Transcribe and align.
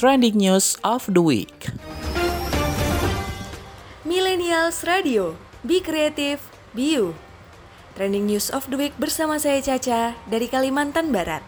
Trending 0.00 0.40
News 0.40 0.80
of 0.80 1.12
the 1.12 1.20
Week. 1.20 1.68
Millennials 4.00 4.80
Radio, 4.88 5.36
Be 5.60 5.84
Creative, 5.84 6.40
Be 6.72 6.96
You. 6.96 7.12
Trending 8.00 8.24
News 8.24 8.48
of 8.48 8.64
the 8.72 8.80
Week 8.80 8.96
bersama 8.96 9.36
saya 9.36 9.60
Caca 9.60 10.16
dari 10.24 10.48
Kalimantan 10.48 11.12
Barat. 11.12 11.44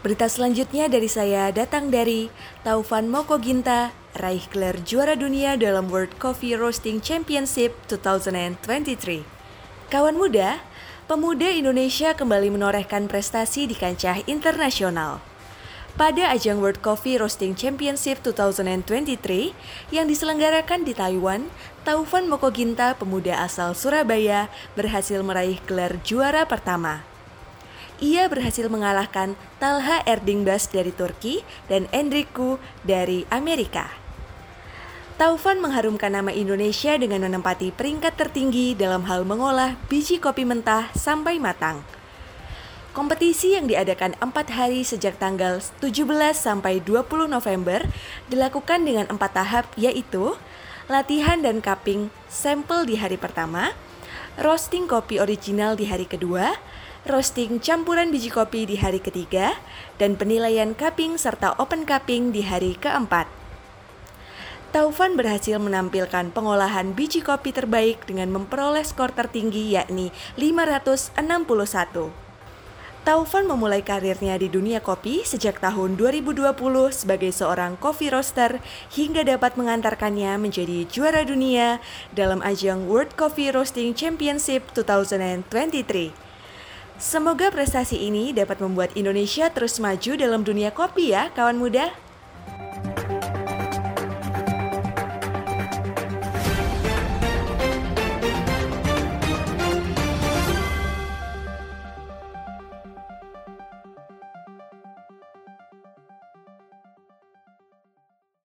Berita 0.00 0.32
selanjutnya 0.32 0.88
dari 0.88 1.12
saya 1.12 1.52
datang 1.52 1.92
dari 1.92 2.32
Taufan 2.64 3.12
Mokoginta, 3.12 3.92
raih 4.16 4.48
gelar 4.48 4.80
juara 4.80 5.12
dunia 5.12 5.60
dalam 5.60 5.92
World 5.92 6.16
Coffee 6.16 6.56
Roasting 6.56 7.04
Championship 7.04 7.76
2023. 7.92 8.64
Kawan 9.92 10.16
muda, 10.16 10.64
pemuda 11.04 11.52
Indonesia 11.52 12.16
kembali 12.16 12.48
menorehkan 12.48 13.12
prestasi 13.12 13.68
di 13.68 13.76
kancah 13.76 14.24
internasional. 14.24 15.35
Pada 15.96 16.28
ajang 16.28 16.60
World 16.60 16.84
Coffee 16.84 17.16
Roasting 17.16 17.56
Championship 17.56 18.20
2023 18.20 19.56
yang 19.88 20.04
diselenggarakan 20.04 20.84
di 20.84 20.92
Taiwan, 20.92 21.48
Taufan 21.88 22.28
Mokoginta, 22.28 22.92
pemuda 23.00 23.40
asal 23.40 23.72
Surabaya, 23.72 24.52
berhasil 24.76 25.24
meraih 25.24 25.56
gelar 25.64 25.96
juara 26.04 26.44
pertama. 26.44 27.00
Ia 27.96 28.28
berhasil 28.28 28.68
mengalahkan 28.68 29.40
Talha 29.56 30.04
Erdingbas 30.04 30.68
dari 30.68 30.92
Turki 30.92 31.40
dan 31.72 31.88
Enrico 31.96 32.60
dari 32.84 33.24
Amerika. 33.32 33.88
Taufan 35.16 35.64
mengharumkan 35.64 36.12
nama 36.12 36.28
Indonesia 36.28 36.92
dengan 37.00 37.24
menempati 37.24 37.72
peringkat 37.72 38.20
tertinggi 38.20 38.76
dalam 38.76 39.08
hal 39.08 39.24
mengolah 39.24 39.80
biji 39.88 40.20
kopi 40.20 40.44
mentah 40.44 40.92
sampai 40.92 41.40
matang. 41.40 41.80
Kompetisi 42.96 43.52
yang 43.52 43.68
diadakan 43.68 44.16
empat 44.24 44.56
hari 44.56 44.80
sejak 44.80 45.20
tanggal 45.20 45.60
17 45.84 46.08
sampai 46.32 46.80
20 46.80 47.28
November 47.28 47.84
dilakukan 48.32 48.88
dengan 48.88 49.04
empat 49.12 49.36
tahap 49.36 49.68
yaitu 49.76 50.32
latihan 50.88 51.44
dan 51.44 51.60
cupping 51.60 52.08
sampel 52.32 52.88
di 52.88 52.96
hari 52.96 53.20
pertama, 53.20 53.76
roasting 54.40 54.88
kopi 54.88 55.20
original 55.20 55.76
di 55.76 55.84
hari 55.84 56.08
kedua, 56.08 56.56
roasting 57.04 57.60
campuran 57.60 58.08
biji 58.08 58.32
kopi 58.32 58.64
di 58.64 58.80
hari 58.80 59.04
ketiga, 59.04 59.60
dan 60.00 60.16
penilaian 60.16 60.72
cupping 60.72 61.20
serta 61.20 61.52
open 61.60 61.84
cupping 61.84 62.32
di 62.32 62.48
hari 62.48 62.80
keempat. 62.80 63.28
Taufan 64.72 65.20
berhasil 65.20 65.60
menampilkan 65.60 66.32
pengolahan 66.32 66.96
biji 66.96 67.20
kopi 67.20 67.52
terbaik 67.52 68.08
dengan 68.08 68.32
memperoleh 68.32 68.88
skor 68.88 69.12
tertinggi 69.12 69.76
yakni 69.76 70.16
561. 70.40 72.25
Taufan 73.06 73.46
memulai 73.46 73.86
karirnya 73.86 74.34
di 74.34 74.50
dunia 74.50 74.82
kopi 74.82 75.22
sejak 75.22 75.62
tahun 75.62 75.94
2020 75.94 76.42
sebagai 76.90 77.30
seorang 77.30 77.78
coffee 77.78 78.10
roaster 78.10 78.58
hingga 78.90 79.22
dapat 79.22 79.54
mengantarkannya 79.54 80.34
menjadi 80.42 80.82
juara 80.90 81.22
dunia 81.22 81.78
dalam 82.10 82.42
ajang 82.42 82.90
World 82.90 83.14
Coffee 83.14 83.54
Roasting 83.54 83.94
Championship 83.94 84.74
2023. 84.74 86.10
Semoga 86.98 87.54
prestasi 87.54 88.10
ini 88.10 88.34
dapat 88.34 88.58
membuat 88.58 88.90
Indonesia 88.98 89.54
terus 89.54 89.78
maju 89.78 90.18
dalam 90.18 90.42
dunia 90.42 90.74
kopi 90.74 91.14
ya, 91.14 91.30
kawan 91.30 91.62
muda. 91.62 91.94